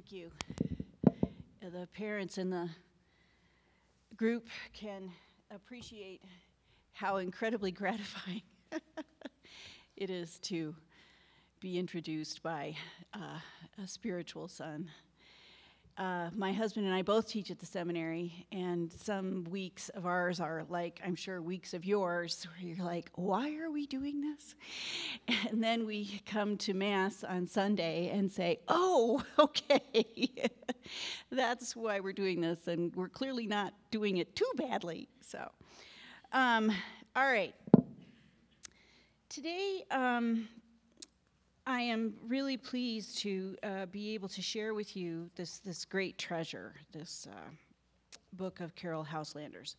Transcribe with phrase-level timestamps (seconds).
[0.00, 0.30] Thank you.
[1.60, 2.70] The parents in the
[4.16, 5.10] group can
[5.54, 6.22] appreciate
[6.94, 8.40] how incredibly gratifying
[9.98, 10.74] it is to
[11.60, 12.76] be introduced by
[13.12, 13.40] uh,
[13.82, 14.88] a spiritual son.
[16.00, 20.40] Uh, my husband and I both teach at the seminary, and some weeks of ours
[20.40, 24.54] are like, I'm sure, weeks of yours, where you're like, why are we doing this?
[25.50, 30.30] And then we come to Mass on Sunday and say, oh, okay,
[31.30, 35.06] that's why we're doing this, and we're clearly not doing it too badly.
[35.20, 35.50] So,
[36.32, 36.72] um,
[37.14, 37.54] all right.
[39.28, 40.48] Today, um,
[41.70, 46.18] I am really pleased to uh, be able to share with you this, this great
[46.18, 47.48] treasure, this uh,
[48.32, 49.76] book of Caryll Houselander's.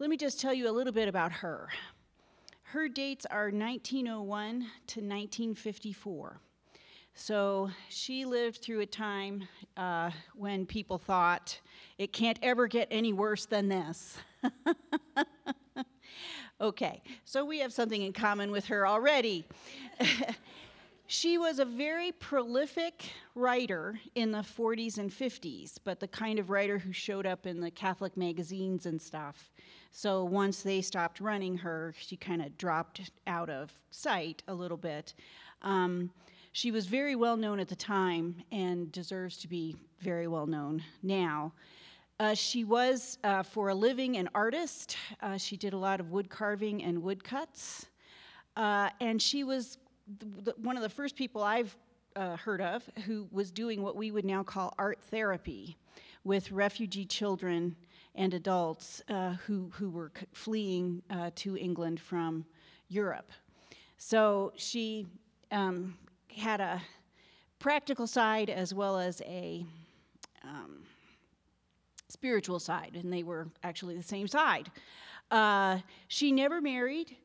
[0.00, 1.68] Let me just tell you a little bit about her.
[2.64, 6.40] Her dates are 1901 to 1954.
[7.14, 9.46] So she lived through a time
[9.76, 11.56] uh, when people thought
[11.98, 14.18] it can't ever get any worse than this.
[16.60, 19.46] okay, so we have something in common with her already.
[21.14, 26.48] She was a very prolific writer in the 40s and 50s, but the kind of
[26.48, 29.50] writer who showed up in the Catholic magazines and stuff.
[29.90, 34.78] So once they stopped running her, she kind of dropped out of sight a little
[34.78, 35.12] bit.
[35.60, 36.10] Um,
[36.52, 40.82] she was very well known at the time and deserves to be very well known
[41.02, 41.52] now.
[42.20, 44.96] Uh, she was, uh, for a living, an artist.
[45.20, 47.84] Uh, she did a lot of wood carving and woodcuts.
[48.56, 49.76] Uh, and she was
[50.18, 51.76] the, one of the first people I've
[52.16, 55.76] uh, heard of who was doing what we would now call art therapy
[56.24, 57.76] with refugee children
[58.14, 62.44] and adults uh, who, who were c- fleeing uh, to England from
[62.88, 63.30] Europe.
[63.96, 65.06] So she
[65.50, 65.96] um,
[66.36, 66.82] had a
[67.58, 69.64] practical side as well as a
[70.44, 70.82] um,
[72.08, 74.70] spiritual side, and they were actually the same side.
[75.30, 77.16] Uh, she never married.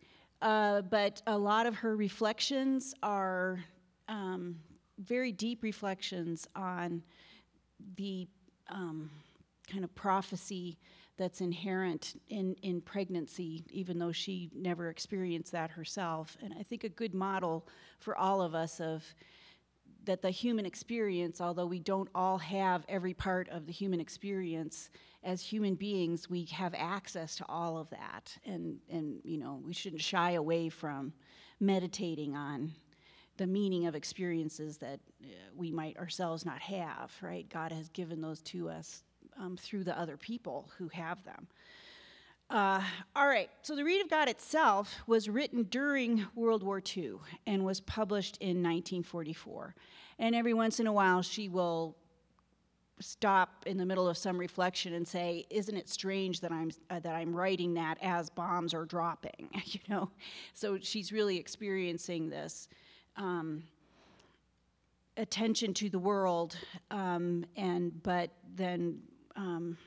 [0.42, 3.64] Uh, but a lot of her reflections are
[4.08, 4.56] um,
[5.00, 7.02] very deep reflections on
[7.96, 8.28] the
[8.70, 9.09] um,
[9.72, 10.78] kind of prophecy
[11.18, 16.38] that's inherent in, in pregnancy, even though she never experienced that herself.
[16.42, 17.68] And I think a good model
[18.00, 19.04] for all of us of
[20.06, 24.90] that the human experience, although we don't all have every part of the human experience,
[25.28, 28.36] as human beings, we have access to all of that.
[28.46, 31.12] And, and you know, we shouldn't shy away from
[31.60, 32.72] meditating on
[33.36, 37.48] the meaning of experiences that uh, we might ourselves not have, right?
[37.50, 39.04] God has given those to us
[39.38, 41.48] um, through the other people who have them.
[42.50, 42.82] Uh,
[43.14, 47.66] all right, so the Reed of God itself was written during World War II and
[47.66, 49.76] was published in 1944.
[50.20, 51.98] And every once in a while, she will
[53.00, 57.00] stop in the middle of some reflection and say, "Isn't it strange that I'm uh,
[57.00, 60.09] that I'm writing that as bombs are dropping?" you know,
[60.53, 62.68] so she's really experiencing this
[63.16, 63.63] um,
[65.18, 66.57] attention to the world,
[66.91, 69.00] um, and but then
[69.36, 69.78] um,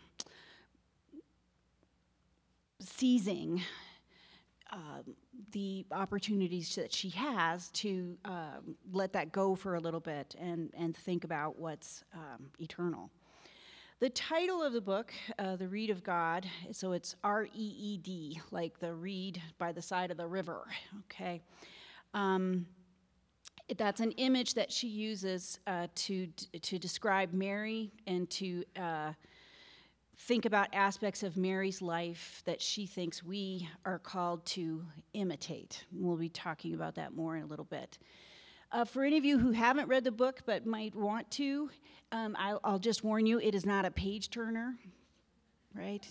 [2.81, 3.63] seizing
[4.73, 5.03] uh,
[5.53, 10.71] the opportunities that she has to um, let that go for a little bit and,
[10.77, 13.11] and think about what's um, eternal.
[14.01, 17.99] The title of the book, uh, The Reed of God, so it's R E E
[17.99, 20.67] D, like the reed by the side of the river,
[21.01, 21.43] okay?
[22.15, 22.67] Um,
[23.77, 26.29] that's an image that she uses uh, to,
[26.63, 29.13] to describe Mary and to uh,
[30.27, 35.85] think about aspects of Mary's life that she thinks we are called to imitate.
[35.93, 37.99] We'll be talking about that more in a little bit.
[38.71, 41.71] Uh, for any of you who haven't read the book but might want to,
[42.13, 44.75] um, I'll, I'll just warn you it is not a page turner,
[45.75, 46.07] right?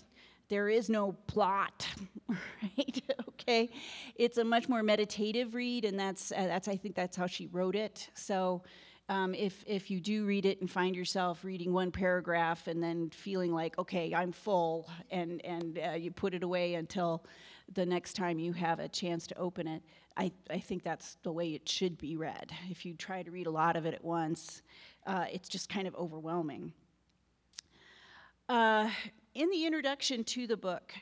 [0.48, 1.86] There is no plot,
[2.28, 3.02] right?
[3.28, 3.70] okay,
[4.16, 7.46] it's a much more meditative read, and that's uh, that's I think that's how she
[7.46, 8.10] wrote it.
[8.14, 8.64] So
[9.10, 13.10] um, if, if you do read it and find yourself reading one paragraph and then
[13.10, 17.24] feeling like, okay, I'm full, and, and uh, you put it away until
[17.72, 19.82] the next time you have a chance to open it,
[20.16, 22.52] I, I think that's the way it should be read.
[22.70, 24.62] If you try to read a lot of it at once,
[25.08, 26.72] uh, it's just kind of overwhelming.
[28.48, 28.90] Uh,
[29.34, 30.94] in the introduction to the book,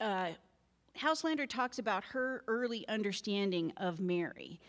[0.00, 0.28] uh,
[0.96, 4.60] Houselander talks about her early understanding of Mary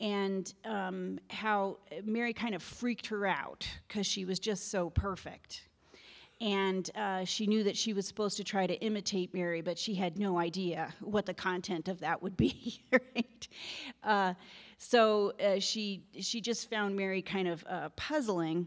[0.00, 5.68] and um, how Mary kind of freaked her out because she was just so perfect.
[6.40, 9.94] And uh, she knew that she was supposed to try to imitate Mary, but she
[9.94, 12.82] had no idea what the content of that would be.
[12.92, 13.48] right?
[14.02, 14.34] Uh,
[14.78, 18.66] so uh, she she just found Mary kind of uh, puzzling.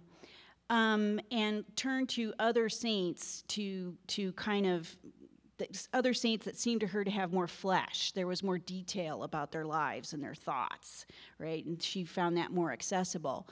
[0.70, 4.96] um, and turn to other saints to, to kind of
[5.94, 8.12] other saints that seemed to her to have more flesh.
[8.12, 11.06] There was more detail about their lives and their thoughts,
[11.40, 11.66] right?
[11.66, 13.48] And she found that more accessible.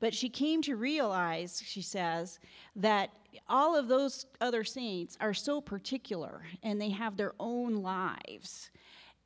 [0.00, 2.38] But she came to realize, she says,
[2.76, 3.10] that
[3.48, 8.70] all of those other saints are so particular and they have their own lives.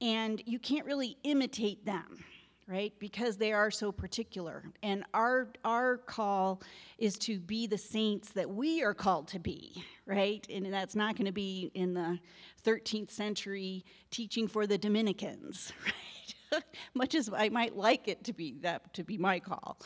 [0.01, 2.25] And you can't really imitate them
[2.73, 2.95] right?
[2.99, 4.65] Because they are so particular.
[4.83, 6.63] And our our call
[6.97, 10.47] is to be the saints that we are called to be right?
[10.51, 12.19] And that's not going to be in the
[12.65, 16.63] 13th century teaching for the dominicans right?
[16.95, 19.79] Much as i might like it to be that to be my call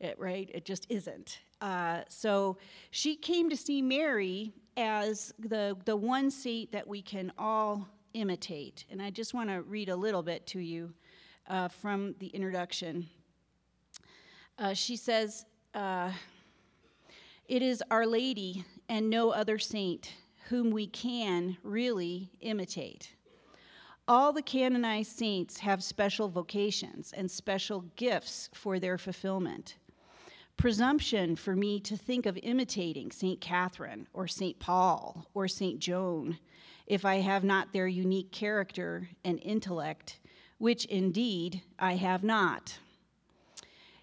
[0.00, 0.50] it, right?
[0.54, 1.40] It just isn't.
[1.60, 2.56] Uh, so
[2.90, 8.84] she came to see mary as the the one saint that we can all imitate.
[8.90, 10.92] And i just want to read a little bit to you
[11.50, 13.08] uh, from the introduction.
[14.58, 15.44] Uh, she says,
[15.74, 16.12] uh,
[17.48, 20.14] It is Our Lady and no other saint
[20.48, 23.14] whom we can really imitate.
[24.08, 29.76] All the canonized saints have special vocations and special gifts for their fulfillment.
[30.56, 33.40] Presumption for me to think of imitating St.
[33.40, 34.58] Catherine or St.
[34.58, 35.78] Paul or St.
[35.78, 36.38] Joan
[36.86, 40.19] if I have not their unique character and intellect
[40.60, 42.78] which indeed I have not.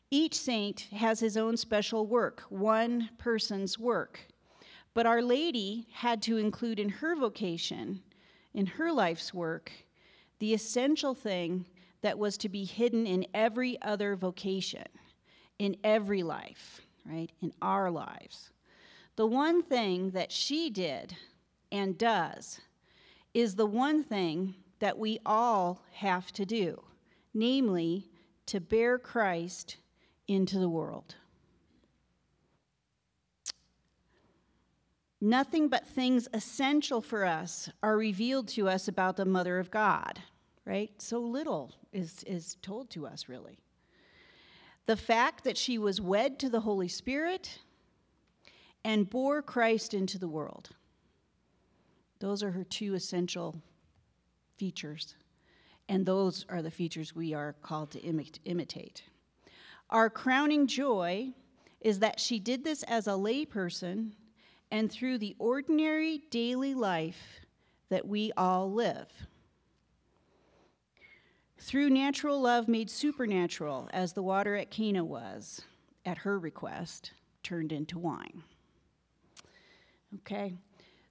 [0.10, 4.22] Each saint has his own special work, one person's work.
[4.96, 8.02] But Our Lady had to include in her vocation,
[8.56, 9.72] in her life's work,
[10.40, 11.68] the essential thing
[12.02, 14.88] that was to be hidden in every other vocation,
[15.60, 17.30] in every life, right?
[17.44, 18.50] In our lives.
[19.16, 21.16] The one thing that she did
[21.72, 22.60] and does
[23.36, 26.84] is the one thing that we all have to do,
[27.34, 28.10] namely,
[28.46, 29.78] to bear Christ
[30.28, 31.16] into the world.
[35.20, 40.22] Nothing but things essential for us are revealed to us about the Mother of God,
[40.64, 40.92] right?
[41.02, 43.58] So little is, is told to us, really.
[44.86, 47.60] The fact that she was wed to the Holy Spirit
[48.86, 50.70] and bore Christ into the world.
[52.20, 53.62] Those are her two essential
[54.58, 55.16] features.
[55.90, 59.04] And those are the features we are called to imitate.
[59.90, 61.30] Our crowning joy
[61.82, 64.12] is that she did this as a layperson
[64.70, 67.40] and through the ordinary daily life
[67.90, 69.08] that we all live.
[71.60, 75.62] Through natural love made supernatural, as the water at Cana was,
[76.06, 77.12] at her request,
[77.44, 78.44] turned into wine.
[80.16, 80.54] Okay?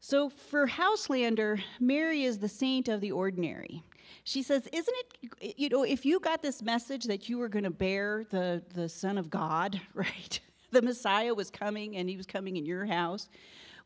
[0.09, 3.83] So for Houselander, Mary is the saint of the ordinary.
[4.23, 4.95] She says, Isn't
[5.41, 8.63] it, you know, if you got this message that you were going to bear the,
[8.73, 10.39] the Son of God, right?
[10.71, 13.29] The Messiah was coming and he was coming in your house,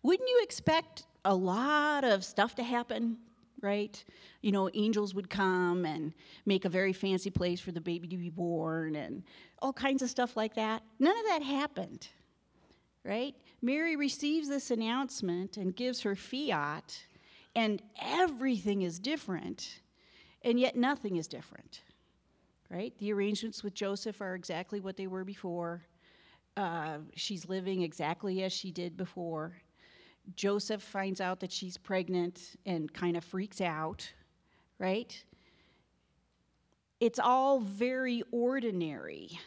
[0.02, 3.16] wouldn't you expect a lot of stuff to happen,
[3.62, 4.04] right?
[4.42, 6.12] You know, angels would come and
[6.44, 9.22] make a very fancy place for the baby to be born and
[9.60, 10.82] all kinds of stuff like that.
[10.98, 12.08] None of that happened,
[13.04, 13.34] right?
[13.62, 16.98] Mary receives this announcement and gives her fiat,
[17.54, 19.80] and everything is different,
[20.42, 21.82] and yet nothing is different,
[22.70, 22.94] right?
[22.98, 25.82] The arrangements with Joseph are exactly what they were before.
[26.56, 29.52] Uh, she's living exactly as she did before.
[30.36, 34.10] Joseph finds out that she's pregnant and kind of freaks out,
[34.78, 35.22] right?
[36.98, 39.38] It's all very ordinary.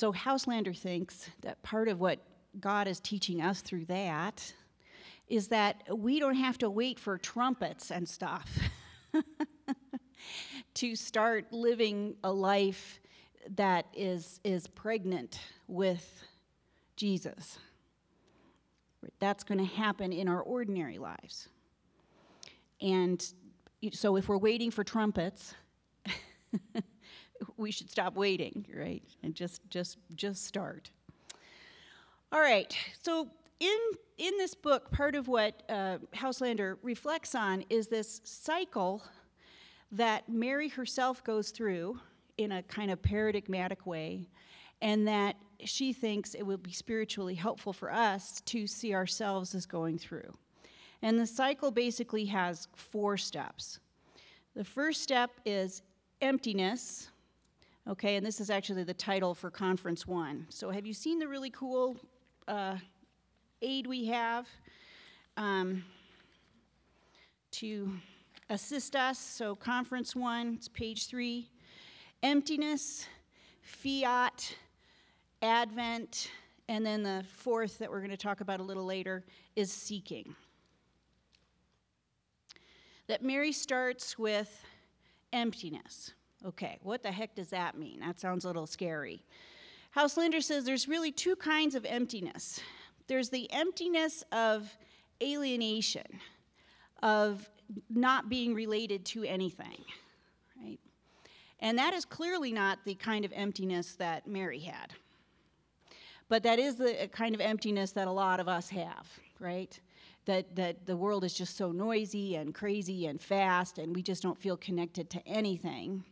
[0.00, 2.20] So Houselander thinks that part of what
[2.58, 4.50] God is teaching us through that
[5.28, 8.48] is that we don't have to wait for trumpets and stuff
[10.74, 12.98] to start living a life
[13.56, 15.38] that is, is pregnant
[15.68, 16.24] with
[16.96, 17.58] Jesus.
[19.18, 21.50] That's going to happen in our ordinary lives.
[22.80, 23.22] And
[23.92, 25.54] so if we're waiting for trumpets,
[27.56, 29.02] we should stop waiting, right?
[29.22, 30.90] And just just just start.
[32.32, 32.76] All right.
[33.02, 33.28] So
[33.58, 33.78] in
[34.18, 39.02] in this book, part of what uh, Houselander reflects on is this cycle
[39.92, 41.98] that Mary herself goes through
[42.38, 44.28] in a kind of paradigmatic way,
[44.80, 49.66] and that she thinks it will be spiritually helpful for us to see ourselves as
[49.66, 50.36] going through.
[51.02, 53.80] And the cycle basically has four steps.
[54.54, 55.82] The first step is
[56.20, 57.10] emptiness,
[57.88, 60.46] Okay, and this is actually the title for Conference One.
[60.50, 61.96] So, have you seen the really cool
[62.46, 62.76] uh,
[63.62, 64.46] aid we have
[65.38, 65.82] um,
[67.52, 67.90] to
[68.50, 69.18] assist us?
[69.18, 71.48] So, Conference One, it's page three.
[72.22, 73.06] Emptiness
[73.62, 74.54] fiat,
[75.40, 76.30] advent,
[76.68, 79.24] and then the fourth that we're going to talk about a little later
[79.56, 80.36] is seeking.
[83.06, 84.64] That Mary starts with
[85.32, 86.12] emptiness.
[86.46, 88.00] Okay, what the heck does that mean?
[88.00, 89.22] That sounds a little scary.
[89.94, 92.60] Houselander says there's really two kinds of emptiness
[93.10, 94.72] there's the emptiness of
[95.20, 96.06] alienation,
[97.02, 97.50] of
[97.88, 99.84] not being related to anything,
[100.62, 100.78] right?
[101.58, 104.92] And that is clearly not the kind of emptiness that Mary had.
[106.28, 109.08] But that is the uh, kind of emptiness that a lot of us have,
[109.40, 109.78] right?
[110.26, 114.22] That, that the world is just so noisy and crazy and fast, and we just
[114.22, 116.04] don't feel connected to anything.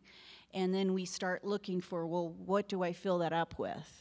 [0.55, 3.99] And then we start looking for, well, what do I fill that up with?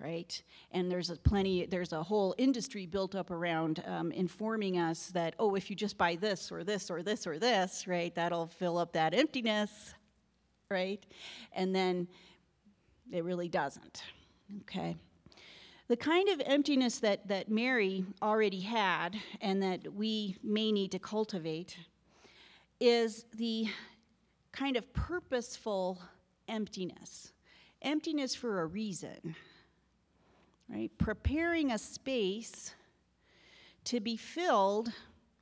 [0.00, 0.42] right?
[0.72, 5.34] And there's a plenty, there's a whole industry built up around um, informing us that,
[5.38, 8.78] oh, if you just buy this or this or this or this, right, that'll fill
[8.78, 9.94] up that emptiness,
[10.70, 11.04] right?
[11.52, 12.08] And then
[13.10, 14.02] it really doesn't,
[14.62, 14.96] okay?
[15.88, 20.98] The kind of emptiness that, that Mary already had and that we may need to
[20.98, 21.78] cultivate
[22.80, 23.68] is the
[24.56, 26.00] kind of purposeful
[26.48, 27.32] emptiness.
[27.82, 29.36] Emptiness for a reason,
[30.68, 30.90] right?
[30.98, 32.74] Preparing a space
[33.84, 34.90] to be filled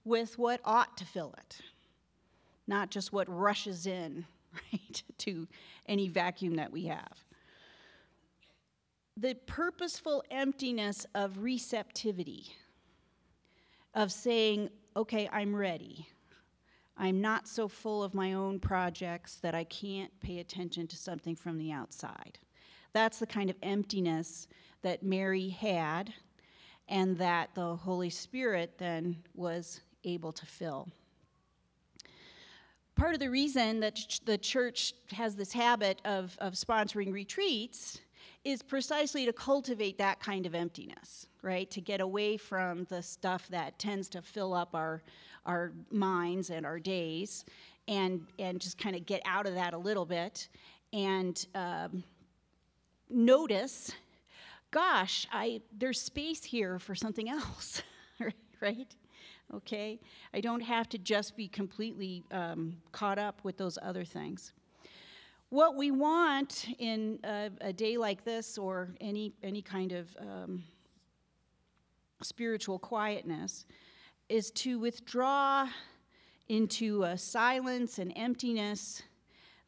[0.04, 1.61] with what ought to fill it,
[2.66, 4.26] not just what rushes in,
[4.73, 5.47] right, to
[5.87, 7.25] any vacuum that we have
[9.16, 12.47] the purposeful emptiness of receptivity,
[13.94, 16.09] of saying, okay, I'm ready.
[16.96, 21.34] I'm not so full of my own projects that I can't pay attention to something
[21.34, 22.38] from the outside.
[22.92, 24.46] That's the kind of emptiness
[24.82, 26.14] that Mary had
[26.88, 30.88] and that the Holy Spirit then was able to fill.
[32.94, 38.00] Part of the reason that the church has this habit of, of sponsoring retreats
[38.44, 41.70] is precisely to cultivate that kind of emptiness, right?
[41.70, 45.02] To get away from the stuff that tends to fill up our,
[45.46, 47.44] our minds and our days
[47.88, 50.48] and, and just kind of get out of that a little bit
[50.92, 52.04] and um,
[53.08, 53.92] notice
[54.74, 57.80] gosh, I, there's space here for something else,
[58.60, 58.92] right?
[59.54, 60.00] Okay?
[60.34, 64.52] I don't have to just be completely um, caught up with those other things.
[65.54, 70.64] What we want in a, a day like this or any, any kind of um,
[72.23, 73.64] spiritual quietness
[74.28, 75.68] is to withdraw
[76.49, 79.04] into a silence and emptiness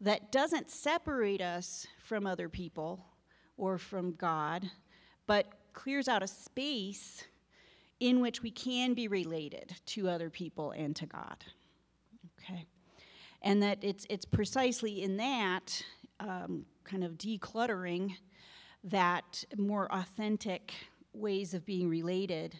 [0.00, 3.06] that doesn't separate us from other people
[3.56, 4.68] or from God,
[5.28, 7.22] but clears out a space
[8.00, 11.44] in which we can be related to other people and to God.
[12.40, 12.66] Okay
[13.46, 15.80] and that it's, it's precisely in that
[16.18, 18.12] um, kind of decluttering
[18.82, 20.74] that more authentic
[21.12, 22.56] ways of being related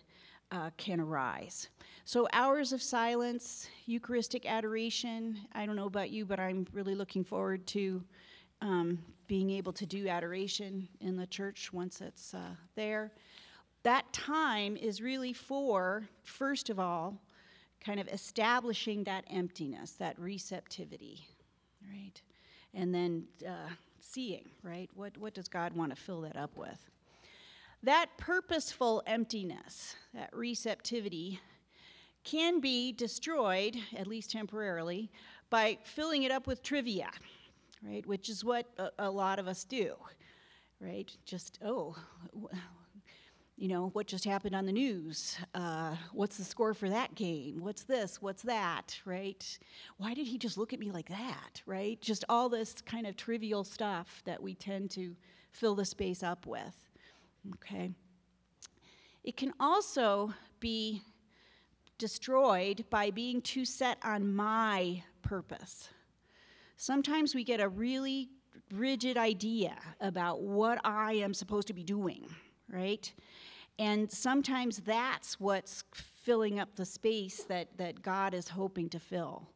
[0.52, 1.70] uh, can arise.
[2.04, 5.36] So, hours of silence, Eucharistic adoration.
[5.54, 8.04] I don't know about you, but I'm really looking forward to
[8.62, 13.10] um, being able to do adoration in the church once it's uh, there.
[13.82, 17.20] That time is really for, first of all,
[17.86, 21.24] kind of establishing that emptiness, that receptivity,
[21.88, 22.20] right?
[22.74, 24.90] And then uh, seeing, right?
[24.94, 26.90] What, what does God want to fill that up with?
[27.84, 31.38] That purposeful emptiness, that receptivity,
[32.24, 35.08] can be destroyed, at least temporarily,
[35.48, 37.10] by filling it up with trivia,
[37.86, 38.04] right?
[38.04, 39.94] Which is what a, a lot of us do,
[40.80, 41.08] right?
[41.24, 41.94] Just, oh,
[43.56, 45.38] you know, what just happened on the news?
[45.54, 47.60] Uh, what's the score for that game?
[47.60, 48.20] What's this?
[48.20, 49.00] What's that?
[49.06, 49.58] Right?
[49.96, 51.62] Why did he just look at me like that?
[51.64, 52.00] Right?
[52.02, 55.16] Just all this kind of trivial stuff that we tend to
[55.50, 56.76] fill the space up with.
[57.54, 57.90] Okay?
[59.24, 61.02] It can also be
[61.98, 65.88] destroyed by being too set on my purpose.
[66.76, 68.28] Sometimes we get a really
[68.74, 72.26] rigid idea about what I am supposed to be doing,
[72.70, 73.12] right?
[73.78, 79.48] And sometimes that's what's filling up the space that, that God is hoping to fill.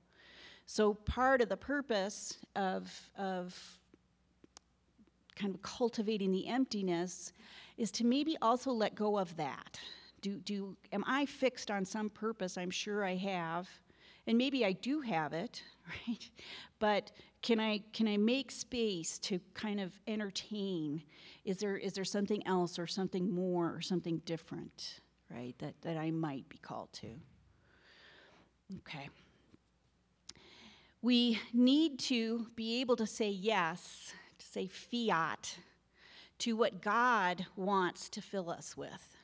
[0.67, 3.59] So, part of the purpose of, of
[5.35, 7.33] kind of cultivating the emptiness
[7.77, 9.81] is to maybe also let go of that.
[10.21, 12.59] Do, do, am I fixed on some purpose?
[12.59, 13.69] I'm sure I have.
[14.27, 15.63] And maybe I do have it,
[16.09, 16.31] right?
[16.79, 17.11] But
[17.43, 21.03] can I can I make space to kind of entertain?
[21.45, 25.55] Is there is there something else or something more or something different, right?
[25.59, 27.09] That that I might be called to.
[28.79, 29.09] Okay.
[31.03, 35.59] We need to be able to say yes to say fiat,
[36.39, 39.17] to what God wants to fill us with.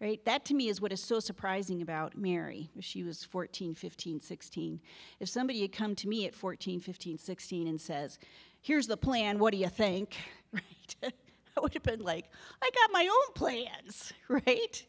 [0.00, 0.24] Right?
[0.26, 2.70] That to me is what is so surprising about Mary.
[2.76, 4.80] If she was 14, 15, 16.
[5.18, 8.18] If somebody had come to me at 14, 15, 16 and says,
[8.60, 10.16] Here's the plan, what do you think?
[10.50, 10.96] Right?
[11.58, 12.30] I would have been like,
[12.62, 14.86] I got my own plans, right?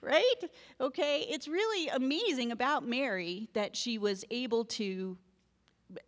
[0.00, 0.34] right?
[0.80, 5.16] Okay, it's really amazing about Mary that she was able to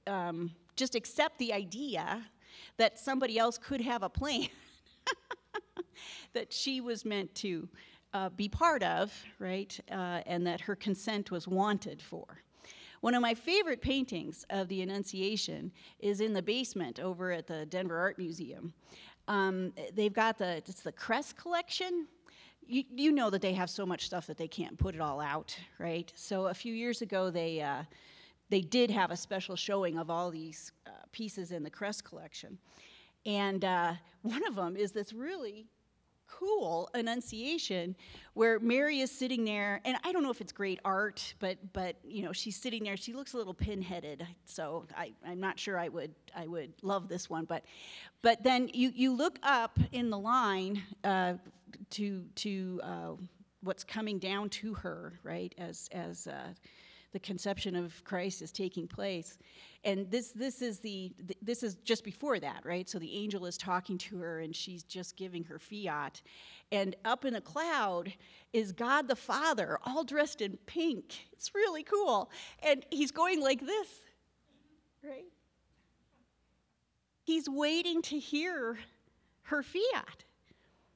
[0.09, 2.25] um, just accept the idea
[2.77, 4.49] that somebody else could have a plan
[6.33, 7.69] that she was meant to
[8.15, 9.79] uh, be part of, right?
[9.91, 12.43] Uh, and that her consent was wanted for.
[13.01, 17.67] One of my favorite paintings of the Annunciation is in the basement over at the
[17.67, 18.73] Denver Art Museum.
[19.27, 22.07] Um, they've got the it's the Kress collection.
[22.65, 25.21] You, you know that they have so much stuff that they can't put it all
[25.21, 26.13] out, right?
[26.15, 27.83] So a few years ago, they uh,
[28.51, 32.57] they did have a special showing of all these uh, pieces in the Kress collection,
[33.27, 35.67] and uh, one of them is this really
[36.39, 37.95] cool annunciation
[38.35, 41.97] where Mary is sitting there, and I don't know if it's great art, but but
[42.05, 42.97] you know she's sitting there.
[42.97, 47.09] She looks a little pinheaded, so I, I'm not sure I would I would love
[47.09, 47.45] this one.
[47.45, 47.65] But
[48.23, 51.35] but then you you look up in the line uh,
[51.91, 53.13] to to uh,
[53.63, 55.55] what's coming down to her, right?
[55.59, 56.55] As as uh,
[57.13, 59.39] the conception of Christ is taking place.
[59.85, 62.89] And this, this, is the, this is just before that, right?
[62.89, 66.23] So the angel is talking to her and she's just giving her fiat.
[66.71, 68.13] And up in a cloud
[68.53, 71.15] is God the Father, all dressed in pink.
[71.33, 72.31] It's really cool.
[72.63, 73.89] And he's going like this,
[75.05, 75.25] right?
[77.25, 78.79] He's waiting to hear
[79.43, 80.25] her fiat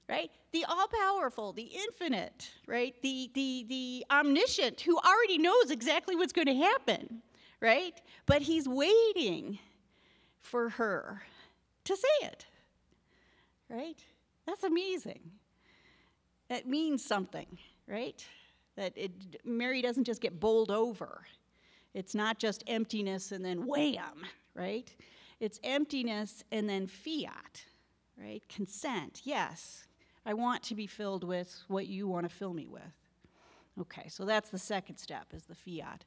[0.08, 0.30] right?
[0.52, 2.94] The all powerful, the infinite, right?
[3.02, 7.22] The, the, the omniscient who already knows exactly what's going to happen,
[7.60, 8.00] right?
[8.26, 9.58] But he's waiting
[10.40, 11.22] for her
[11.84, 12.46] to say it,
[13.68, 13.98] right?
[14.46, 15.20] That's amazing.
[16.48, 18.24] That means something, right?
[18.76, 19.10] That it,
[19.44, 21.22] Mary doesn't just get bowled over.
[21.94, 24.94] It's not just emptiness and then wham, right?
[25.40, 27.64] It's emptiness and then fiat,
[28.16, 28.42] right?
[28.48, 29.86] Consent, yes.
[30.26, 32.82] I want to be filled with what you want to fill me with.
[33.80, 36.04] Okay, so that's the second step is the fiat.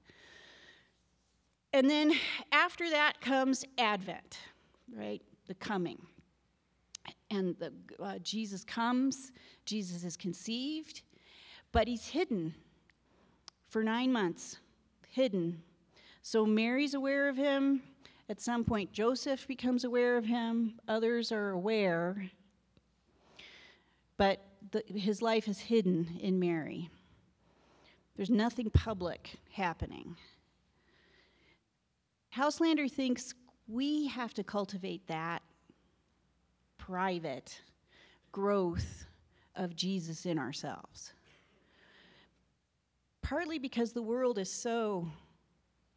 [1.71, 2.11] And then
[2.51, 4.39] after that comes Advent,
[4.93, 5.21] right?
[5.47, 6.01] The coming.
[7.31, 7.71] And the,
[8.03, 9.31] uh, Jesus comes,
[9.65, 11.03] Jesus is conceived,
[11.71, 12.53] but he's hidden
[13.69, 14.57] for nine months,
[15.07, 15.61] hidden.
[16.23, 17.83] So Mary's aware of him.
[18.27, 20.73] At some point, Joseph becomes aware of him.
[20.87, 22.29] Others are aware
[24.19, 26.89] but the, his life is hidden in Mary.
[28.17, 30.17] There's nothing public happening.
[32.35, 33.33] Houselander thinks
[33.69, 35.41] we have to cultivate that
[36.77, 37.61] private
[38.33, 39.05] growth
[39.55, 41.13] of Jesus in ourselves.
[43.21, 45.07] Partly because the world is so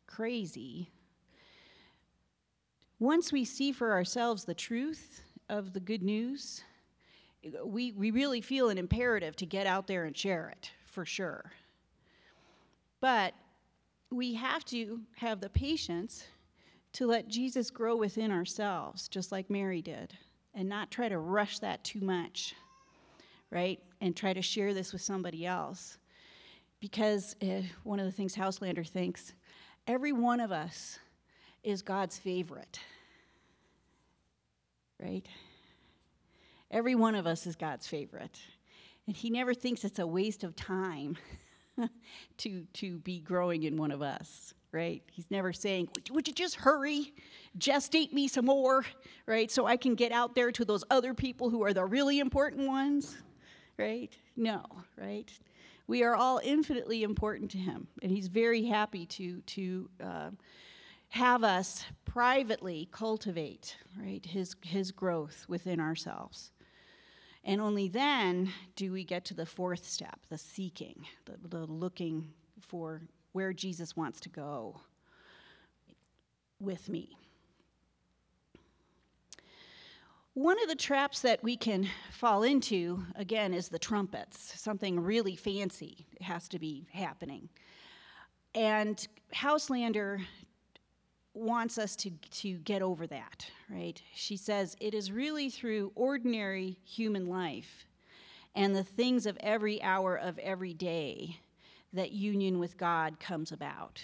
[0.06, 0.90] crazy.
[3.00, 6.62] Once we see for ourselves the truth of the good news,
[7.64, 11.52] we, we really feel an imperative to get out there and share it, for sure.
[13.00, 13.35] But
[14.11, 16.24] we have to have the patience
[16.94, 20.12] to let Jesus grow within ourselves, just like Mary did,
[20.55, 22.55] and not try to rush that too much,
[23.50, 23.81] right?
[24.00, 25.98] And try to share this with somebody else.
[26.81, 29.33] Because uh, one of the things Houselander thinks
[29.87, 30.98] every one of us
[31.62, 32.78] is God's favorite,
[35.00, 35.26] right?
[36.72, 38.40] Every one of us is God's favorite.
[39.06, 41.18] And He never thinks it's a waste of time
[42.38, 45.02] to, to be growing in one of us, right?
[45.12, 47.12] He's never saying, would, you just hurry,
[47.58, 48.85] gestate me some more,
[49.26, 49.50] right?
[49.50, 52.66] So I can get out there to those other people who are the really important
[52.66, 53.16] ones,
[53.78, 54.16] right?
[54.37, 54.64] No,
[54.96, 55.30] right?
[55.87, 60.30] We are all infinitely important to Him, and He's very happy to, to uh,
[61.11, 66.52] have us privately cultivate, right, His, his growth within ourselves.
[67.44, 72.33] And only then do we get to the fourth step, the seeking, the, the looking
[72.61, 73.02] for
[73.33, 74.81] where Jesus wants to go
[76.61, 77.16] with me.
[80.35, 84.59] One of the traps that we can fall into, again, is the trumpets.
[84.59, 87.50] Something really fancy has to be happening.
[88.55, 90.20] And Houselander
[91.35, 94.01] wants us to, to get over that, right?
[94.14, 97.87] She says, It is really through ordinary human life
[98.55, 101.38] and the things of every hour of every day
[101.92, 104.03] that union with God comes about.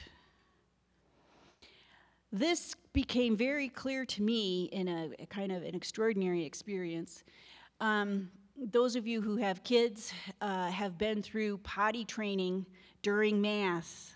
[2.32, 7.24] this became very clear to me in a, a kind of an extraordinary experience.
[7.80, 12.66] Um, those of you who have kids uh, have been through potty training
[13.02, 14.12] during Mass,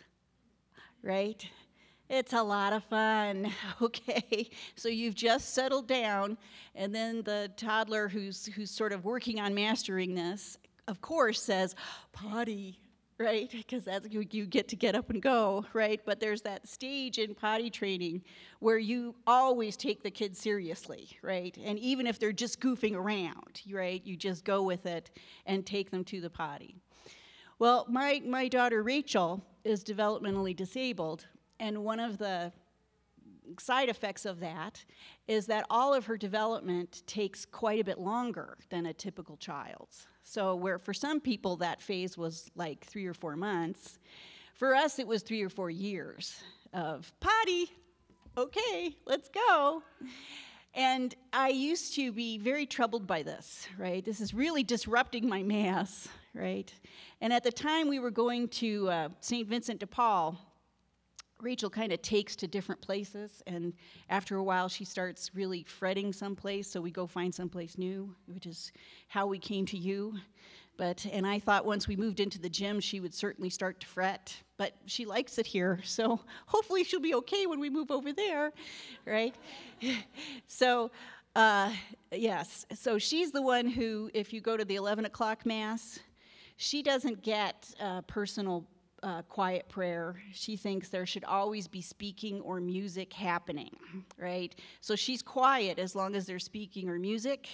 [1.03, 1.47] right?
[2.13, 4.51] It's a lot of fun, okay?
[4.77, 6.37] So you've just settled down,
[6.75, 11.75] and then the toddler who's, who's sort of working on mastering this, of course, says,
[12.13, 12.79] potty,
[13.17, 13.51] right?
[13.51, 16.03] Because that's you, you get to get up and go, right?
[16.05, 18.25] But there's that stage in potty training
[18.59, 21.57] where you always take the kid seriously, right?
[21.65, 25.11] And even if they're just goofing around, right, you just go with it
[25.47, 26.77] and take them to the potty.
[27.59, 31.27] Well, my, my daughter Rachel is developmentally disabled,
[31.61, 32.53] and one of the
[33.59, 34.85] side effects of that
[35.29, 40.07] is that all of her development takes quite a bit longer than a typical child's.
[40.23, 43.99] So, where for some people that phase was like three or four months,
[44.55, 47.71] for us it was three or four years of potty,
[48.37, 49.83] okay, let's go.
[50.75, 54.03] And I used to be very troubled by this, right?
[54.03, 56.73] This is really disrupting my mass, right?
[57.21, 59.47] And at the time we were going to uh, St.
[59.47, 60.39] Vincent de Paul,
[61.43, 63.75] Rachel kind of takes to different places, and
[64.09, 68.47] after a while, she starts really fretting someplace, so we go find someplace new, which
[68.47, 68.73] is
[69.09, 70.15] how we came to you.
[70.77, 73.87] But, and I thought once we moved into the gym, she would certainly start to
[73.87, 78.13] fret, but she likes it here, so hopefully she'll be okay when we move over
[78.13, 78.53] there,
[79.05, 79.35] right?
[80.47, 80.93] so,
[81.35, 81.73] uh,
[82.13, 85.99] yes, so she's the one who, if you go to the 11 o'clock Mass,
[86.57, 88.65] she doesn't get uh, personal
[89.03, 90.23] uh, quiet prayer.
[90.33, 93.77] She thinks there should always be speaking or music happening,
[94.17, 94.55] right?
[94.81, 97.49] So she's quiet as long as there's speaking or music.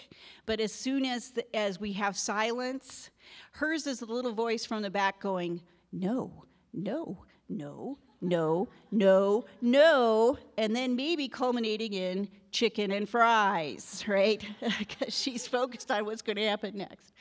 [0.46, 3.10] But as soon as, the, as we have silence,
[3.52, 10.38] hers is a little voice from the back going, no, no, no, no, no, no,
[10.56, 14.44] and then maybe culminating in chicken and fries, right?
[14.78, 17.12] Because she's focused on what's going to happen next.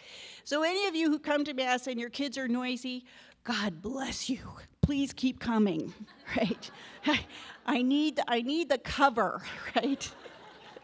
[0.43, 3.05] So, any of you who come to Mass and your kids are noisy,
[3.47, 4.39] God bless you.
[4.81, 5.93] Please keep coming,
[6.37, 6.69] right?
[7.65, 9.41] I need, I need the cover,
[9.75, 10.11] right?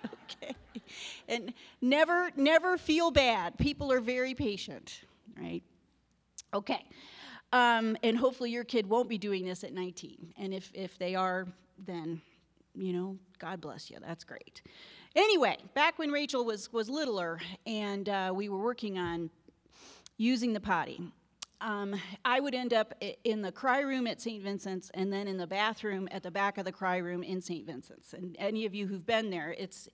[0.06, 0.56] okay.
[1.28, 3.58] And never, never feel bad.
[3.58, 5.02] People are very patient,
[5.38, 5.62] right?
[6.54, 6.86] Okay.
[7.52, 10.34] Um, and hopefully your kid won't be doing this at 19.
[10.38, 11.46] And if, if they are,
[11.86, 12.22] then,
[12.76, 13.98] you know, God bless you.
[14.02, 14.62] That's great.
[15.18, 19.30] Anyway, back when Rachel was, was littler and uh, we were working on
[20.18, 21.02] using the potty,
[21.64, 21.96] um,
[22.26, 24.44] I would end up in the cry room at St.
[24.44, 27.66] Vincent's and then in the bathroom at the back of the cry room in St.
[27.66, 28.14] Vincent's.
[28.14, 29.88] And any of you who've been there, it's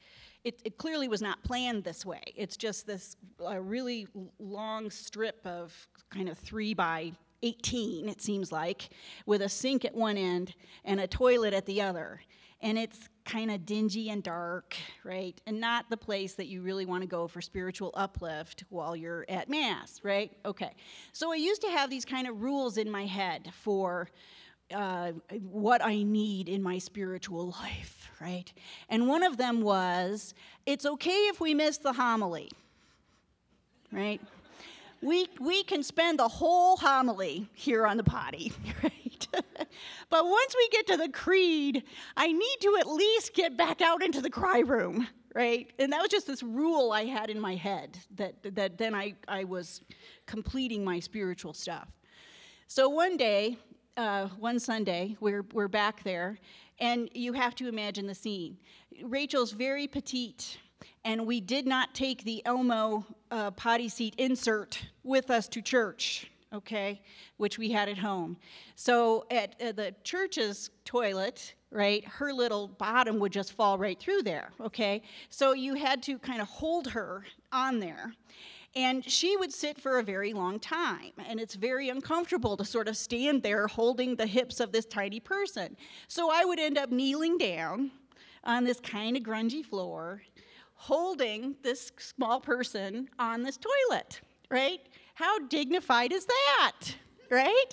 [0.43, 2.23] it, it clearly was not planned this way.
[2.36, 4.08] It's just this uh, really
[4.39, 7.12] long strip of kind of three by
[7.43, 8.89] 18, it seems like,
[9.25, 10.55] with a sink at one end
[10.86, 12.21] and a toilet at the other.
[12.62, 15.39] And it's kind of dingy and dark, right?
[15.46, 19.26] And not the place that you really want to go for spiritual uplift while you're
[19.30, 20.32] at Mass, right?
[20.46, 20.76] Okay.
[21.13, 24.10] So I used to have these kind of rules in my head for
[24.74, 25.12] uh,
[25.44, 28.52] what I need in my spiritual life, right?
[28.89, 30.34] And one of them was
[30.65, 32.50] it's okay if we miss the homily,
[33.92, 34.22] right?
[35.02, 38.52] we, we can spend the whole homily here on the potty,
[38.84, 39.09] right?
[40.10, 41.84] but once we get to the creed,
[42.17, 45.71] I need to at least get back out into the cry room, right?
[45.79, 49.15] And that was just this rule I had in my head that, that then I,
[49.27, 49.82] I was
[50.25, 51.89] completing my spiritual stuff.
[52.67, 53.58] So one day,
[53.97, 56.39] uh, one Sunday, we're, we're back there,
[56.79, 58.58] and you have to imagine the scene.
[59.03, 60.58] Rachel's very petite
[61.03, 66.32] and we did not take the Elmo uh, potty seat insert with us to church,
[66.53, 67.01] okay,
[67.38, 68.38] which we had at home.
[68.75, 74.51] So at the church's toilet, right, her little bottom would just fall right through there,
[74.59, 75.03] okay?
[75.29, 78.13] So you had to kind of hold her on there.
[78.75, 82.88] And she would sit for a very long time, and it's very uncomfortable to sort
[82.88, 85.75] of stand there holding the hips of this tiny person.
[86.07, 87.91] So I would end up kneeling down
[88.43, 90.21] on this kind of grungy floor
[90.81, 94.79] holding this small person on this toilet, right?
[95.19, 96.95] How dignified is that,
[97.29, 97.65] right?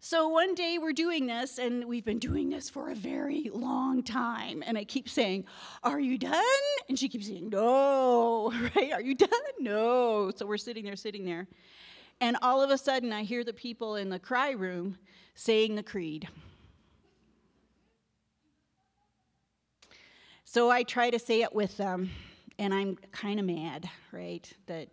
[0.00, 4.02] So one day we're doing this, and we've been doing this for a very long
[4.02, 4.62] time.
[4.66, 5.44] And I keep saying,
[5.82, 6.42] Are you done?
[6.88, 8.90] And she keeps saying, No, right?
[8.90, 9.28] Are you done?
[9.60, 10.32] No.
[10.34, 11.46] So we're sitting there, sitting there.
[12.22, 14.96] And all of a sudden, I hear the people in the cry room
[15.34, 16.26] saying the creed.
[20.46, 22.12] So I try to say it with them,
[22.58, 24.50] and I'm kind of mad, right?
[24.66, 24.88] That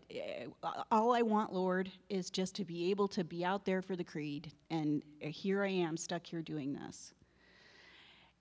[0.63, 3.95] uh, all I want, Lord, is just to be able to be out there for
[3.95, 7.13] the creed, and here I am stuck here doing this.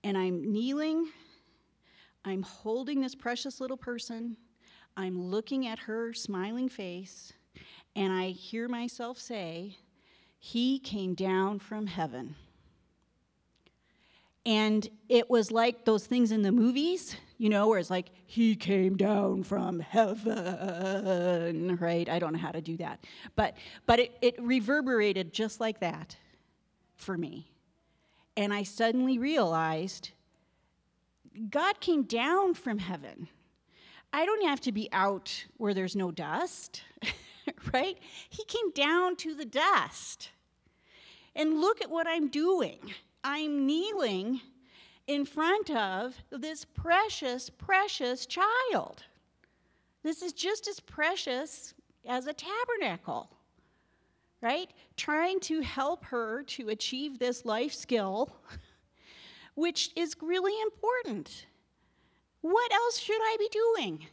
[0.03, 1.07] And I'm kneeling,
[2.25, 4.35] I'm holding this precious little person,
[4.97, 7.31] I'm looking at her smiling face,
[7.95, 9.77] and I hear myself say,
[10.37, 12.35] He came down from heaven.
[14.45, 18.55] And it was like those things in the movies, you know, where it's like, he
[18.55, 22.07] came down from heaven, right?
[22.07, 23.03] I don't know how to do that.
[23.35, 26.15] But, but it, it reverberated just like that
[26.95, 27.51] for me.
[28.37, 30.11] And I suddenly realized
[31.49, 33.27] God came down from heaven.
[34.13, 36.83] I don't have to be out where there's no dust,
[37.73, 37.97] right?
[38.29, 40.29] He came down to the dust.
[41.35, 42.79] And look at what I'm doing.
[43.21, 44.39] I'm kneeling
[45.07, 49.03] in front of this precious, precious child.
[50.03, 51.73] This is just as precious
[52.07, 53.29] as a tabernacle,
[54.41, 54.69] right?
[54.97, 58.35] Trying to help her to achieve this life skill,
[59.55, 61.45] which is really important.
[62.41, 64.07] What else should I be doing,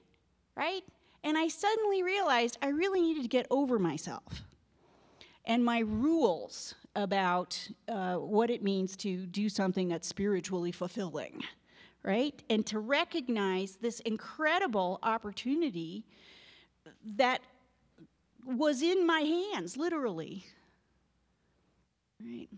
[0.57, 0.83] right?
[1.25, 4.43] And I suddenly realized I really needed to get over myself
[5.45, 11.43] and my rules about uh, what it means to do something that's spiritually fulfilling,
[12.03, 12.43] right?
[12.51, 16.05] And to recognize this incredible opportunity
[17.17, 17.41] that
[18.45, 20.47] was in my hands, literally.
[22.25, 22.49] Right?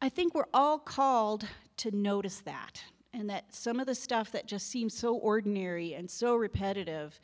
[0.00, 1.46] I think we're all called
[1.78, 6.10] to notice that, and that some of the stuff that just seems so ordinary and
[6.10, 7.18] so repetitive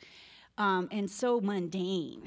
[0.57, 2.23] um, and so mundane,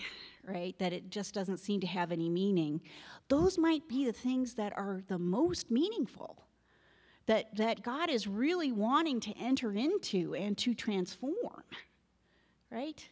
[0.46, 0.78] right?
[0.78, 2.80] That it just doesn't seem to have any meaning.
[3.28, 6.44] Those might be the things that are the most meaningful.
[7.26, 11.64] That, that God is really wanting to enter into and to transform,
[12.70, 13.04] right?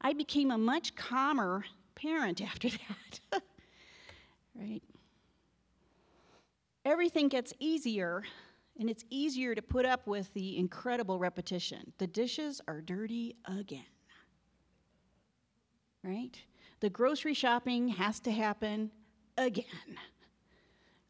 [0.00, 3.20] I became a much calmer parent after that,
[4.56, 4.82] right?
[6.84, 8.24] Everything gets easier,
[8.78, 11.92] and it's easier to put up with the incredible repetition.
[11.98, 13.86] The dishes are dirty again,
[16.02, 16.36] right?
[16.84, 18.90] The grocery shopping has to happen
[19.38, 19.64] again.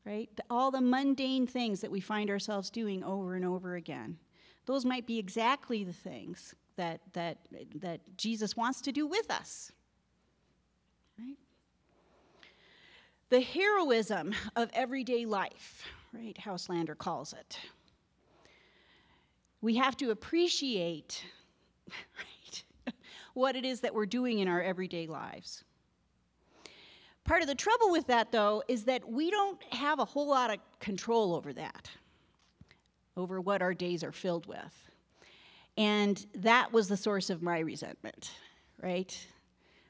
[0.05, 0.31] Right?
[0.49, 4.19] All the mundane things that we find ourselves doing over and over again.
[4.67, 7.39] Those might be exactly the things that, that,
[7.75, 9.73] that Jesus wants to do with us.
[11.19, 11.39] Right?
[13.31, 15.83] The heroism of everyday life,
[16.13, 16.39] right?
[16.41, 17.59] Houselander calls it.
[19.61, 21.25] We have to appreciate,
[23.35, 25.65] what it is that we're doing in our everyday lives.
[27.25, 30.51] Part of the trouble with that, though, is that we don't have a whole lot
[30.51, 31.91] of control over that,
[33.17, 34.91] over what our days are filled with.
[35.77, 38.31] And that was the source of my resentment,
[38.81, 39.27] right?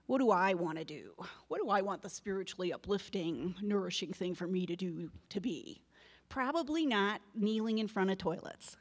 [0.06, 1.12] What do I want to do?
[1.48, 5.82] What do I want the spiritually uplifting, nourishing thing for me to do to be?
[6.28, 8.76] Probably not kneeling in front of toilets.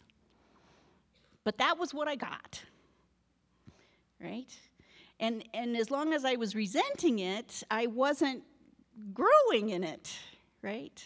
[1.44, 2.64] But that was what I got
[4.24, 4.58] right?
[5.20, 8.44] And, and as long as I was resenting it, I wasn't
[9.14, 10.18] growing in it,
[10.62, 11.04] right?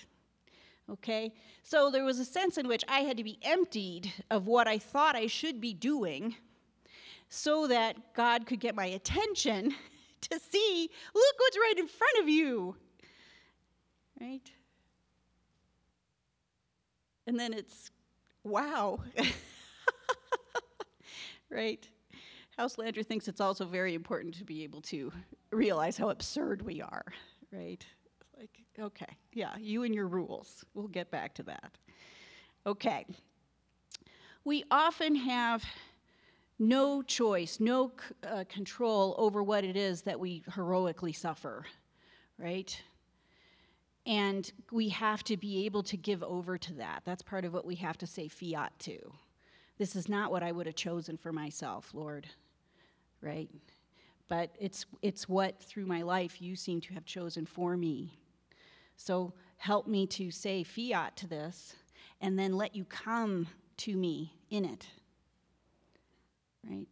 [0.89, 1.34] Okay?
[1.63, 4.77] So there was a sense in which I had to be emptied of what I
[4.77, 6.36] thought I should be doing
[7.30, 9.75] so that God could get my attention
[10.21, 12.75] to see, look what's right in front of you.
[14.21, 14.51] Right?
[17.25, 17.91] And then it's,
[18.43, 18.99] wow.
[21.49, 21.88] right?
[22.58, 25.12] Houselander thinks it's also very important to be able to
[25.52, 27.06] realize how absurd we are,
[27.52, 27.86] right?
[28.38, 30.65] Like, okay, yeah, you and your rules.
[30.74, 31.78] We'll get back to that.
[32.65, 33.06] Okay.
[34.43, 35.63] We often have
[36.58, 37.91] no choice, no
[38.28, 41.65] uh, control over what it is that we heroically suffer,
[42.39, 42.82] right?
[44.08, 47.04] And we have to be able to give over to that.
[47.06, 48.98] That's part of what we have to say fiat to.
[49.78, 52.28] This is not what I would have chosen for myself, Lord
[53.21, 53.49] right?
[54.27, 58.19] But it's, it's what through my life you seem to have chosen for me.
[58.95, 61.75] So help me to say fiat to this
[62.19, 64.88] and then let you come to me in it.
[66.67, 66.88] Right?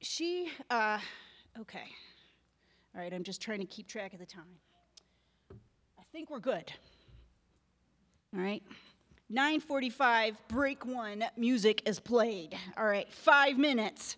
[0.00, 0.98] She, uh,
[1.58, 1.84] okay.
[2.94, 4.58] All right, I'm just trying to keep track of the time.
[5.98, 6.72] I think we're good.
[8.34, 8.62] All right.
[9.30, 12.56] 9:45, break one, music is played.
[12.76, 14.16] All right, five minutes.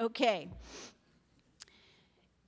[0.00, 0.48] Okay.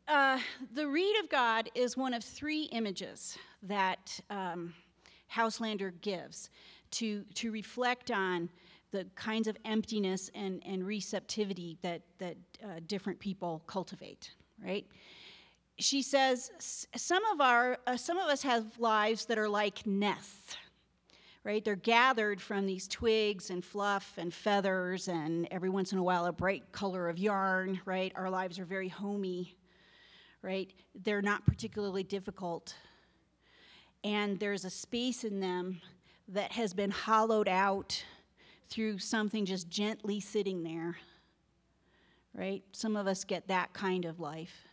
[0.09, 0.41] Uh,
[0.75, 4.75] the reed of God is one of three images that um,
[5.33, 6.51] Houselander gives
[6.93, 8.49] to, to reflect on
[8.91, 14.33] the kinds of emptiness and, and receptivity that, that uh, different people cultivate,
[14.65, 14.85] right?
[15.79, 16.51] she says
[16.95, 20.57] some of our uh, some of us have lives that are like nests
[21.43, 21.65] right?
[21.65, 26.27] They're gathered from these twigs and fluff and feathers and every once in a while
[26.27, 28.13] a bright color of yarn right?
[28.15, 29.57] Our lives are very homey
[30.43, 30.73] right?
[31.05, 32.75] They're not particularly difficult.
[34.05, 35.81] And there's a space in them
[36.29, 38.03] that has been hollowed out
[38.69, 40.97] through something just gently sitting there
[42.35, 42.63] right?
[42.73, 44.69] Some of us get that kind of life.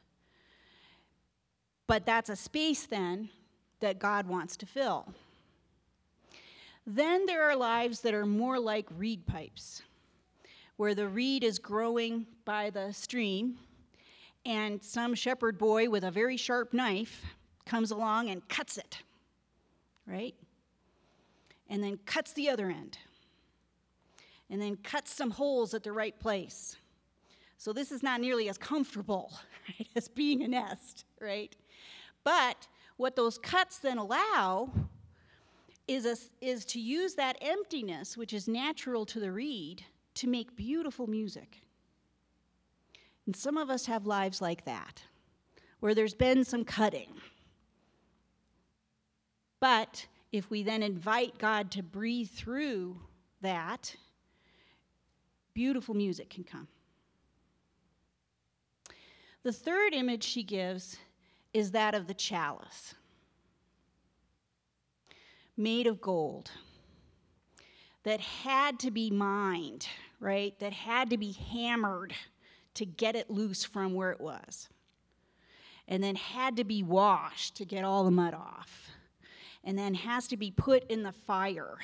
[1.87, 3.29] But that's a space then
[3.79, 5.13] that God wants to fill.
[6.89, 9.81] Then there are lives that are more like reed pipes,
[10.77, 13.57] where the reed is growing by the stream,
[14.45, 17.25] and some shepherd boy with a very sharp knife
[17.65, 18.99] comes along and cuts it,
[20.05, 20.33] right?
[21.69, 22.97] And then cuts the other end,
[24.49, 26.77] and then cuts some holes at the right place.
[27.57, 29.33] So this is not nearly as comfortable
[29.67, 31.53] right, as being a nest, right?
[32.23, 34.71] But what those cuts then allow
[35.87, 39.83] is, a, is to use that emptiness, which is natural to the reed,
[40.15, 41.61] to make beautiful music.
[43.25, 45.03] And some of us have lives like that,
[45.79, 47.13] where there's been some cutting.
[49.59, 52.99] But if we then invite God to breathe through
[53.41, 53.95] that,
[55.53, 56.67] beautiful music can come.
[59.43, 60.97] The third image she gives
[61.53, 62.95] is that of the chalice,
[65.57, 66.51] made of gold,
[68.03, 69.87] that had to be mined,
[70.19, 70.57] right?
[70.59, 72.13] That had to be hammered
[72.75, 74.69] to get it loose from where it was.
[75.87, 78.89] And then had to be washed to get all the mud off.
[79.63, 81.77] And then has to be put in the fire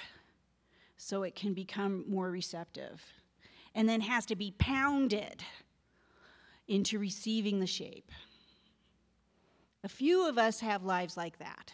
[0.96, 3.02] so it can become more receptive.
[3.76, 5.44] And then has to be pounded
[6.68, 8.12] into receiving the shape.
[9.84, 11.74] A few of us have lives like that.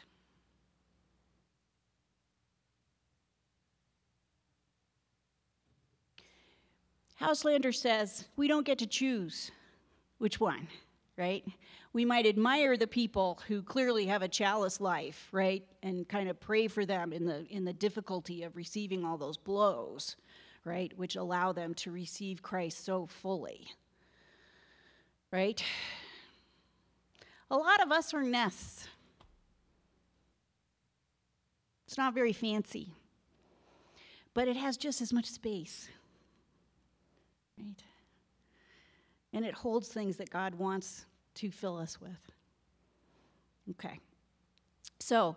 [7.22, 9.52] Houselander says we don't get to choose
[10.20, 10.68] which one,
[11.18, 11.44] right?
[11.92, 15.66] We might admire the people who clearly have a chalice life, right?
[15.84, 19.38] And kind of pray for them in the in the difficulty of receiving all those
[19.38, 20.16] blows,
[20.64, 20.96] right?
[20.98, 23.68] Which allow them to receive Christ so fully.
[25.32, 25.64] Right?
[27.52, 28.88] A lot of us are nests.
[31.88, 32.94] It's not very fancy,
[34.36, 35.90] but it has just as much space.
[37.60, 37.84] Right?
[39.34, 42.32] And it holds things that God wants to fill us with.
[43.72, 44.00] Okay.
[45.00, 45.36] So,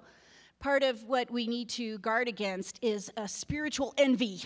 [0.59, 4.43] part of what we need to guard against is a spiritual envy,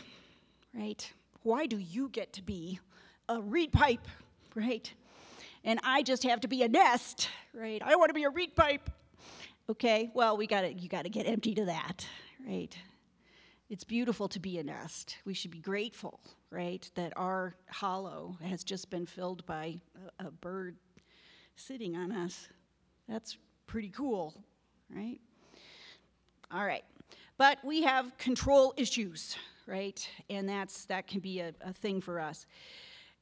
[0.75, 1.12] right?
[1.43, 2.81] Why do you get to be
[3.29, 4.07] a reed pipe,
[4.55, 4.93] right?
[5.67, 7.83] and I just have to be a nest, right?
[7.85, 8.89] I want to be a reed pipe.
[9.69, 12.07] Okay, well, we got to you got to get empty to that,
[12.47, 12.75] right?
[13.69, 15.17] It's beautiful to be a nest.
[15.25, 19.81] We should be grateful, right, that our hollow has just been filled by
[20.21, 20.77] a, a bird
[21.57, 22.49] sitting on us.
[23.09, 24.35] That's pretty cool,
[24.95, 25.19] right?
[26.53, 26.85] All right.
[27.39, 30.09] But we have control issues, right?
[30.31, 32.47] And that's that can be a, a thing for us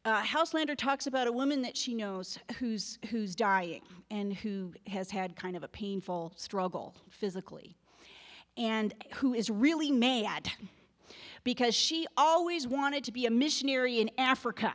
[0.04, 3.80] uh, Houselander talks about a woman that she knows who's, who's dying
[4.10, 7.74] and who has had kind of a painful struggle physically,
[8.56, 10.50] and who is really mad
[11.44, 14.72] because she always wanted to be a missionary in Africa,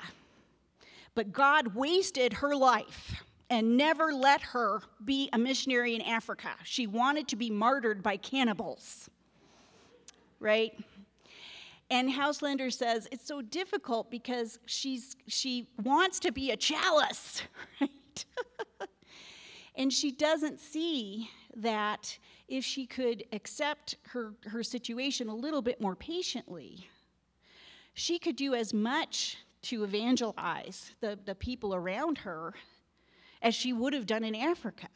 [1.15, 6.49] but God wasted her life and never let her be a missionary in Africa.
[6.63, 9.09] She wanted to be martyred by cannibals,
[10.39, 10.73] right?
[11.89, 17.41] And Houselander says it's so difficult because she's she wants to be a chalice,
[17.81, 18.25] right?
[19.75, 22.17] and she doesn't see that
[22.47, 26.89] if she could accept her, her situation a little bit more patiently,
[27.93, 32.53] she could do as much to evangelize the, the people around her
[33.41, 34.87] as she would have done in Africa.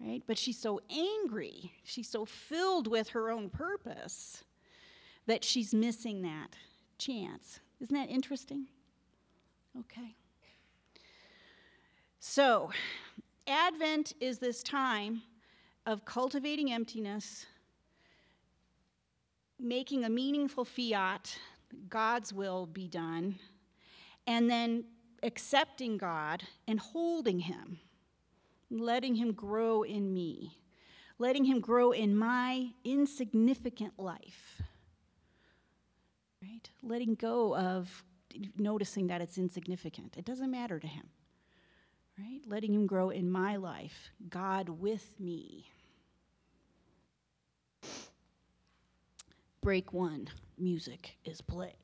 [0.00, 0.22] Right?
[0.26, 4.44] But she's so angry, she's so filled with her own purpose
[5.26, 6.56] that she's missing that
[6.98, 7.60] chance.
[7.80, 8.66] Isn't that interesting?
[9.78, 10.14] Okay.
[12.18, 12.70] So,
[13.46, 15.22] Advent is this time
[15.86, 17.46] of cultivating emptiness,
[19.58, 21.38] making a meaningful fiat,
[21.88, 23.38] God's will be done,
[24.26, 24.84] and then
[25.22, 27.78] accepting God and holding Him,
[28.70, 30.58] letting Him grow in me,
[31.18, 34.62] letting Him grow in my insignificant life
[36.42, 36.70] right?
[36.82, 38.04] Letting go of
[38.56, 40.16] noticing that it's insignificant.
[40.16, 41.08] It doesn't matter to him,
[42.20, 42.40] right?
[42.46, 45.70] Letting Him grow in my life, God with me.
[49.62, 51.74] Break one, music is play.